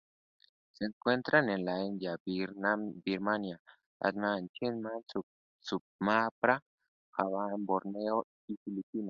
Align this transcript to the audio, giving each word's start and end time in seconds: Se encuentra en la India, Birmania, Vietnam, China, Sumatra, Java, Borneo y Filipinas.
Se 0.71 0.85
encuentra 0.85 1.37
en 1.41 1.63
la 1.63 1.83
India, 1.85 2.17
Birmania, 2.25 3.61
Vietnam, 3.99 4.49
China, 4.49 4.89
Sumatra, 5.59 6.59
Java, 7.11 7.49
Borneo 7.59 8.25
y 8.47 8.57
Filipinas. 8.65 8.97